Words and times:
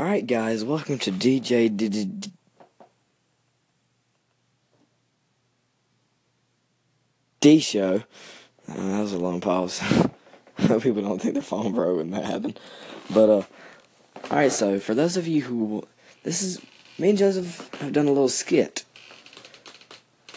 Alright, 0.00 0.28
guys, 0.28 0.64
welcome 0.64 0.96
to 1.00 1.10
DJ 1.10 1.76
D- 7.40 7.58
Show. 7.58 8.04
Uh, 8.68 8.74
that 8.74 9.00
was 9.00 9.12
a 9.12 9.18
long 9.18 9.40
pause. 9.40 9.80
People 10.56 11.02
don't 11.02 11.20
think 11.20 11.34
the 11.34 11.42
phone 11.42 11.72
broke 11.72 11.96
when 11.96 12.12
that 12.12 12.24
happened. 12.24 12.60
But, 13.12 13.28
uh, 13.28 13.42
alright, 14.30 14.52
so 14.52 14.78
for 14.78 14.94
those 14.94 15.16
of 15.16 15.26
you 15.26 15.42
who. 15.42 15.88
This 16.22 16.42
is. 16.42 16.62
Me 16.96 17.08
and 17.08 17.18
Joseph 17.18 17.68
have 17.80 17.92
done 17.92 18.06
a 18.06 18.12
little 18.12 18.28
skit. 18.28 18.84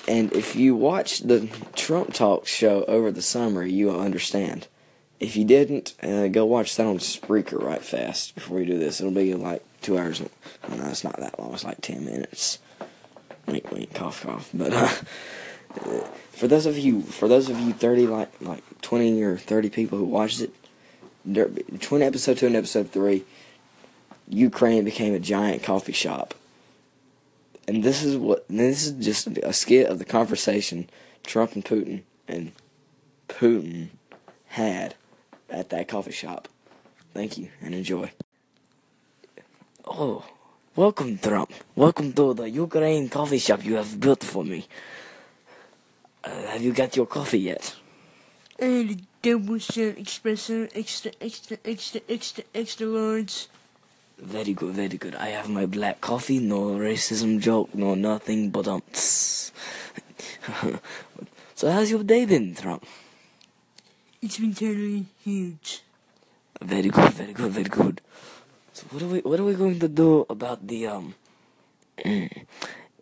And 0.07 0.33
if 0.33 0.55
you 0.55 0.75
watch 0.75 1.19
the 1.19 1.47
Trump 1.75 2.13
Talk 2.15 2.47
show 2.47 2.83
over 2.85 3.11
the 3.11 3.21
summer, 3.21 3.63
you 3.63 3.87
will 3.87 4.01
understand. 4.01 4.67
If 5.21 5.37
you 5.37 5.45
didn't, 5.45 5.93
uh, 6.01 6.29
go 6.29 6.45
watch 6.45 6.75
that 6.75 6.87
on 6.87 6.97
Spreaker 6.97 7.61
right 7.61 7.83
fast 7.83 8.33
before 8.33 8.57
we 8.57 8.65
do 8.65 8.79
this. 8.79 8.99
It'll 8.99 9.13
be 9.13 9.35
like 9.35 9.63
two 9.81 9.95
hours. 9.95 10.19
No, 10.19 10.27
it's 10.87 11.03
not 11.03 11.17
that 11.17 11.39
long. 11.39 11.53
It's 11.53 11.63
like 11.63 11.79
ten 11.79 12.03
minutes. 12.03 12.57
Wink, 13.45 13.71
wink, 13.71 13.93
cough, 13.93 14.23
cough. 14.23 14.49
But 14.51 14.73
uh, 14.73 14.87
for 16.31 16.47
those 16.47 16.65
of 16.65 16.75
you, 16.75 17.03
for 17.03 17.27
those 17.27 17.49
of 17.49 17.59
you 17.59 17.71
thirty, 17.71 18.07
like 18.07 18.31
like 18.41 18.63
twenty 18.81 19.21
or 19.21 19.37
thirty 19.37 19.69
people 19.69 19.99
who 19.99 20.05
watched 20.05 20.41
it, 20.41 20.55
between 21.23 22.01
episode 22.01 22.39
two 22.39 22.47
and 22.47 22.55
episode 22.55 22.89
three, 22.89 23.23
Ukraine 24.27 24.85
became 24.85 25.13
a 25.13 25.19
giant 25.19 25.61
coffee 25.61 25.93
shop. 25.93 26.33
And 27.67 27.83
this 27.83 28.01
is 28.01 28.17
what 28.17 28.43
this 28.49 28.87
is 28.87 29.05
just 29.05 29.27
a 29.27 29.53
skit 29.53 29.85
of 29.85 29.99
the 29.99 30.05
conversation 30.05 30.89
Trump 31.23 31.53
and 31.53 31.63
Putin 31.63 32.01
and 32.27 32.53
Putin 33.29 33.89
had 34.47 34.95
at 35.51 35.69
that 35.69 35.87
coffee 35.87 36.11
shop. 36.11 36.47
Thank 37.13 37.37
you 37.37 37.49
and 37.61 37.75
enjoy. 37.75 38.11
Oh, 39.85 40.23
welcome, 40.75 41.17
Trump. 41.17 41.51
Welcome 41.75 42.13
to 42.13 42.33
the 42.33 42.49
Ukraine 42.49 43.09
coffee 43.09 43.39
shop 43.39 43.63
you 43.65 43.75
have 43.75 43.99
built 43.99 44.23
for 44.23 44.43
me. 44.45 44.67
Uh, 46.23 46.29
have 46.47 46.61
you 46.61 46.71
got 46.71 46.95
your 46.95 47.07
coffee 47.07 47.39
yet? 47.39 47.75
And 48.59 48.91
a 48.91 48.97
double 49.21 49.57
shot 49.57 49.97
espresso, 49.97 50.69
extra, 50.73 51.11
extra, 51.19 51.57
extra, 51.65 52.01
extra, 52.07 52.43
extra 52.53 52.87
large. 52.87 53.47
Very 54.19 54.53
good, 54.53 54.75
very 54.75 54.97
good. 54.97 55.15
I 55.15 55.29
have 55.29 55.49
my 55.49 55.65
black 55.65 55.99
coffee, 55.99 56.37
no 56.39 56.77
racism 56.77 57.39
joke, 57.39 57.73
no 57.73 57.95
nothing 57.95 58.51
but 58.51 58.67
um. 58.67 58.83
so 61.55 61.71
how's 61.71 61.89
your 61.89 62.03
day 62.03 62.25
been, 62.25 62.53
Trump? 62.53 62.85
It's 64.21 64.37
been 64.37 64.53
totally 64.53 65.05
huge. 65.23 65.81
Very 66.61 66.89
good, 66.89 67.09
very 67.13 67.33
good, 67.33 67.51
very 67.51 67.69
good. 67.69 68.01
So 68.73 68.85
what 68.91 69.01
are 69.03 69.07
we 69.07 69.19
what 69.21 69.39
are 69.39 69.43
we 69.43 69.53
going 69.55 69.79
to 69.79 69.87
do 69.87 70.25
about 70.29 70.67
the 70.67 70.87
um 70.87 71.15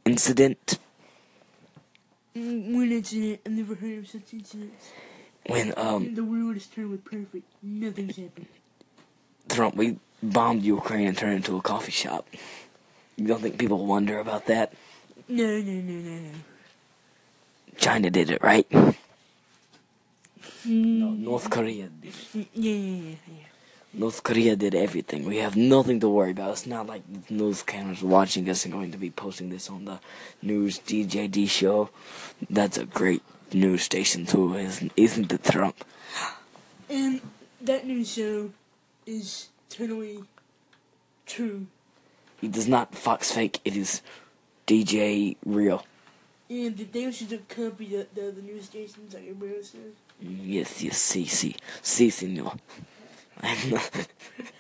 incident 0.06 0.80
Mm, 2.36 2.76
One 2.76 2.92
incident, 2.92 3.42
I've 3.46 3.52
never 3.52 3.74
heard 3.76 3.98
of 4.00 4.08
such 4.08 4.34
incidents. 4.34 4.86
when 5.48 5.74
um 5.76 6.14
The 6.16 6.24
world 6.24 6.56
is 6.58 6.68
totally 6.68 6.98
perfect. 7.00 7.44
Nothing's 7.62 8.16
happened. 8.18 8.48
Trump 9.50 9.76
we 9.76 9.98
bombed 10.22 10.64
Ukraine 10.64 11.08
and 11.08 11.18
turned 11.18 11.34
it 11.34 11.38
into 11.38 11.58
a 11.58 11.62
coffee 11.62 11.92
shop? 11.92 12.30
You 13.18 13.28
don't 13.28 13.42
think 13.42 13.58
people 13.58 13.86
wonder 13.86 14.20
about 14.20 14.46
that? 14.46 14.74
No, 15.28 15.60
no, 15.60 15.74
no, 15.90 15.98
no, 16.08 16.16
no. 16.28 16.32
China 17.78 18.10
did 18.10 18.30
it, 18.30 18.42
right? 18.42 18.68
No, 20.66 21.08
Mm, 21.08 21.20
North 21.20 21.50
Korea 21.50 21.90
did. 21.90 22.14
yeah, 22.34 22.44
yeah, 22.54 22.72
yeah, 22.74 23.16
yeah. 23.28 23.44
North 23.94 24.22
Korea 24.24 24.56
did 24.56 24.76
everything. 24.76 25.26
We 25.26 25.38
have 25.38 25.56
nothing 25.56 26.00
to 26.02 26.10
worry 26.10 26.32
about. 26.32 26.52
It's 26.52 26.68
not 26.68 26.86
like 26.86 27.02
news 27.30 27.64
cameras 27.64 28.04
watching 28.04 28.48
us 28.50 28.64
and 28.64 28.74
going 28.74 28.92
to 28.92 28.98
be 29.00 29.10
posting 29.10 29.50
this 29.50 29.70
on 29.70 29.86
the 29.86 30.00
news 30.44 30.80
DJD 30.80 31.50
show. 31.50 31.90
That's 32.50 32.78
a 32.78 32.86
great 32.86 33.24
news 33.52 33.82
station 33.84 34.26
too, 34.28 34.54
isn't 34.56 34.92
isn't 34.96 35.32
it, 35.32 35.44
Trump? 35.44 35.84
And 36.90 37.22
that 37.62 37.86
news 37.88 38.14
show 38.14 38.52
is 39.08 39.50
totally 39.70 40.24
true. 41.26 41.66
It 42.44 42.56
is 42.56 42.68
not 42.68 42.94
Fox 42.94 43.32
fake. 43.32 43.60
It 43.66 43.76
is 43.76 44.02
DJ 44.68 45.36
real. 45.46 45.84
And 46.50 46.78
the 46.78 46.84
they 46.84 47.12
should 47.12 47.30
copy 47.50 47.86
the, 47.88 48.08
the 48.14 48.28
other 48.30 48.42
news 48.42 48.66
stations 48.66 49.14
like 49.16 49.26
your 49.26 49.36
bro 49.36 49.62
says. 49.62 49.94
Yes, 50.22 50.82
yes, 50.82 50.98
sí, 50.98 51.26
sí, 51.26 51.56
sí, 51.82 52.12
señor. 52.12 52.54
I'm 53.42 53.58
eh, 53.58 53.72
not, 53.72 53.96
eh, 53.96 54.06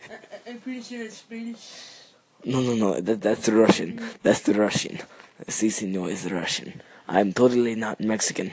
I, 0.09 0.49
I'm 0.51 0.59
pretty 0.59 0.81
sure 0.81 1.03
it's 1.03 1.15
eh, 1.15 1.25
Spanish. 1.25 2.05
no, 2.45 2.61
no, 2.61 2.75
no. 2.75 3.01
That 3.01 3.21
that's 3.21 3.49
Russian. 3.49 3.99
That's 4.23 4.41
the 4.41 4.53
Russian. 4.53 4.99
Sí, 5.47 5.69
señor 5.69 6.09
is 6.11 6.31
Russian. 6.31 6.81
I'm 7.07 7.33
totally 7.33 7.75
not 7.75 7.99
Mexican. 7.99 8.51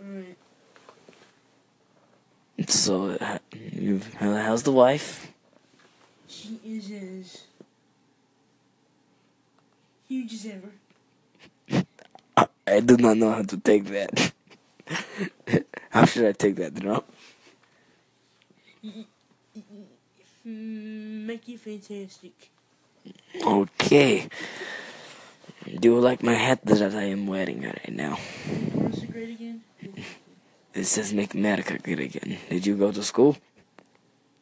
Alright. 0.00 0.36
so, 2.68 3.16
uh, 3.20 3.38
how's 4.18 4.62
the 4.62 4.72
wife? 4.72 5.32
She 6.28 6.60
is 6.64 6.90
as 6.90 7.42
huge 10.08 10.32
as 10.34 10.46
ever. 10.46 10.72
I, 12.76 12.80
do 12.80 12.96
not 12.96 13.16
know 13.16 13.30
how 13.32 13.42
to 13.42 13.56
take 13.56 13.84
that. 13.86 14.32
how 15.90 16.04
should 16.04 16.26
I 16.26 16.32
take 16.32 16.56
that, 16.56 16.76
Trump? 16.76 17.04
Mm, 20.46 21.26
Make 21.26 21.48
you 21.48 21.58
fantastic. 21.58 22.32
Okay. 23.44 24.28
Do 25.80 25.88
you 25.88 26.00
like 26.00 26.22
my 26.22 26.34
hat 26.34 26.60
that 26.64 26.94
I 26.94 27.04
am 27.04 27.26
wearing 27.26 27.62
right 27.62 27.92
now? 27.92 28.16
What's 28.74 29.00
the 29.00 29.06
grade 29.08 29.30
again? 29.30 29.62
It 30.74 30.84
says 30.84 31.12
Make 31.12 31.34
America 31.34 31.78
Great 31.78 32.00
Again. 32.00 32.38
Did 32.48 32.66
you 32.66 32.76
go 32.76 32.92
to 32.92 33.02
school? 33.02 33.36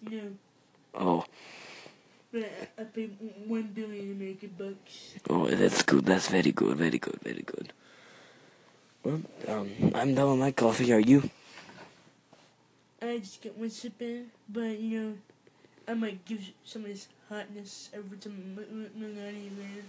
No, 0.03 0.21
Oh, 0.95 1.25
but 2.33 2.43
I, 2.79 2.83
I 2.83 2.85
paid 2.85 3.17
one 3.47 3.65
billion 3.75 4.13
American 4.13 4.55
bucks. 4.57 5.15
oh, 5.29 5.49
that's 5.49 5.83
good. 5.83 6.05
That's 6.07 6.29
very 6.29 6.53
good. 6.53 6.77
Very 6.77 6.99
good. 6.99 7.19
Very 7.23 7.43
good. 7.43 7.73
Well, 9.07 9.23
um, 9.47 9.71
I'm 9.95 10.17
done 10.17 10.31
with 10.31 10.41
my 10.41 10.51
coffee. 10.51 10.93
Are 10.93 10.99
you? 10.99 11.31
I 13.01 13.19
just 13.19 13.41
got 13.41 13.57
one 13.57 13.71
sip 13.71 14.03
in, 14.03 14.33
but 14.49 14.81
you 14.81 14.99
know, 15.01 15.13
I 15.87 15.95
might 15.95 16.25
give 16.25 16.43
some 16.65 16.83
of 16.83 16.89
this 16.89 17.07
hotness 17.29 17.91
over 17.97 18.17
to 18.17 18.29
Melania 18.29 19.51
man. 19.55 19.85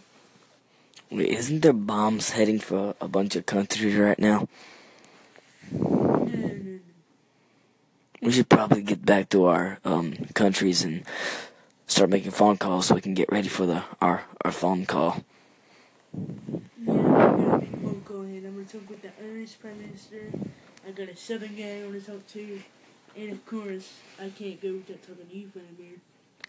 Wait, 1.09 1.29
isn't 1.29 1.61
there 1.61 1.73
bombs 1.73 2.29
heading 2.29 2.59
for 2.59 2.93
a 3.01 3.07
bunch 3.07 3.35
of 3.35 3.47
countries 3.47 3.95
right 3.95 4.19
now? 4.19 4.47
No, 5.71 5.89
no, 5.89 6.37
no. 6.37 6.79
We 8.21 8.31
should 8.31 8.49
probably 8.49 8.83
get 8.83 9.03
back 9.03 9.29
to 9.29 9.45
our 9.45 9.79
um 9.83 10.13
countries 10.35 10.83
and 10.83 11.01
start 11.87 12.11
making 12.11 12.37
phone 12.37 12.57
calls 12.57 12.85
so 12.85 12.93
we 12.93 13.01
can 13.01 13.15
get 13.15 13.31
ready 13.31 13.47
for 13.49 13.65
the 13.65 13.81
our 13.99 14.25
our 14.45 14.51
phone 14.51 14.85
call. 14.85 15.25
Yeah, 18.17 18.23
I'm 18.23 18.41
gonna 18.41 18.41
make 18.41 18.45
a 18.45 18.47
phone 18.47 18.47
call 18.47 18.47
and 18.47 18.47
I'm 18.47 18.53
gonna 18.53 18.65
talk 18.65 18.89
with 18.89 19.01
the 19.01 19.11
Irish 19.23 19.59
Prime 19.59 19.79
Minister. 19.79 20.31
I 20.87 20.91
got 20.91 21.09
a 21.09 21.15
Southern 21.15 21.55
guy 21.55 21.81
I 21.81 21.85
wanna 21.85 21.99
talk 22.01 22.25
to. 22.27 22.61
And 23.15 23.31
of 23.31 23.45
course, 23.45 23.93
I 24.19 24.29
can't 24.29 24.61
go 24.61 24.73
without 24.73 25.01
talking 25.01 25.27
to 25.29 25.35
you, 25.35 25.49
Vladimir. 25.53 25.97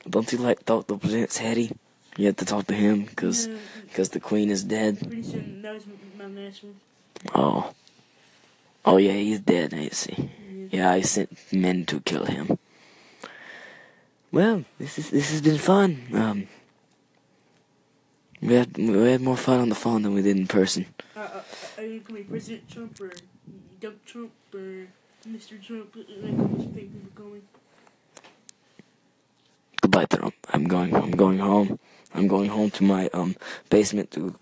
Don't 0.08 0.32
you 0.32 0.38
like 0.38 0.64
talk 0.64 0.86
to 0.88 0.96
Prince 0.98 1.38
Harry? 1.38 1.70
You 2.16 2.26
have 2.26 2.36
to 2.36 2.44
talk 2.44 2.66
to 2.66 2.74
him 2.74 3.04
because 3.04 3.46
No, 3.46 3.58
cause 3.94 4.08
the 4.10 4.20
queen 4.20 4.50
is 4.50 4.64
dead. 4.64 4.98
pretty 5.00 5.22
soon, 5.22 5.62
that 5.62 5.74
was 5.74 5.84
my 6.16 6.26
last 6.26 6.64
one. 6.64 6.74
Oh, 7.34 7.72
oh 8.84 8.96
yeah, 8.96 9.12
he's 9.12 9.40
dead. 9.40 9.74
I 9.74 9.88
see. 9.88 10.30
Yeah, 10.70 10.90
I 10.90 11.00
sent 11.02 11.30
men 11.52 11.86
to 11.86 12.00
kill 12.00 12.24
him. 12.24 12.58
Well, 14.32 14.64
this 14.78 14.98
is 14.98 15.10
this 15.10 15.30
has 15.30 15.40
been 15.40 15.58
fun. 15.58 16.06
Um, 16.12 16.48
we 18.42 18.54
had 18.54 18.76
we 18.76 19.10
had 19.10 19.20
more 19.20 19.36
fun 19.36 19.60
on 19.60 19.68
the 19.68 19.74
phone 19.74 20.02
than 20.02 20.12
we 20.14 20.22
did 20.22 20.36
in 20.36 20.46
person. 20.46 20.86
Uh, 21.78 21.80
uh, 21.80 21.84
are 21.84 21.86
you 21.86 22.00
gonna 22.00 22.18
be 22.20 22.24
President 22.24 22.68
Trump 22.70 23.00
or 23.00 23.12
Doug 23.80 24.04
Trump 24.04 24.32
or 24.54 24.86
Mr. 25.28 25.62
Trump? 25.62 25.94
Like 25.96 26.32
most 26.32 26.74
fake 26.74 26.92
people 26.92 27.10
call. 27.14 27.36
Goodbye, 29.82 30.06
Trump. 30.06 30.34
I'm 30.52 30.64
going. 30.64 30.94
I'm 30.94 31.10
going 31.12 31.38
home. 31.38 31.78
I'm 32.14 32.26
going 32.26 32.48
home 32.48 32.70
to 32.72 32.84
my 32.84 33.08
um 33.12 33.36
basement 33.70 34.10
to 34.12 34.34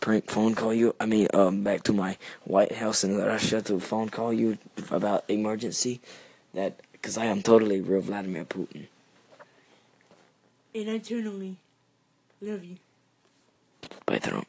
prank 0.00 0.30
phone 0.30 0.54
call 0.54 0.74
you. 0.74 0.94
I 0.98 1.06
mean, 1.06 1.28
um, 1.34 1.62
back 1.62 1.82
to 1.84 1.92
my 1.92 2.16
White 2.44 2.72
House 2.72 3.04
in 3.04 3.16
Russia 3.18 3.62
to 3.62 3.78
phone 3.80 4.08
call 4.08 4.32
you 4.32 4.58
about 4.90 5.24
emergency. 5.28 6.00
That 6.54 6.80
because 6.92 7.16
I 7.16 7.26
am 7.26 7.42
totally 7.42 7.80
real 7.80 8.00
Vladimir 8.00 8.44
Putin. 8.44 8.86
And 10.74 10.88
I 10.90 10.94
eternally 10.94 11.56
love 12.40 12.64
you. 12.64 12.76
Bye, 14.06 14.18
Trump. 14.18 14.46